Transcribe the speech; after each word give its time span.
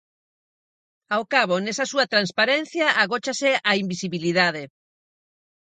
Ao 1.13 1.23
cabo, 1.33 1.55
nesa 1.59 1.85
súa 1.91 2.05
transparencia 2.13 2.87
agóchase 3.03 3.51
a 3.69 3.71
invisibilidade. 3.83 4.63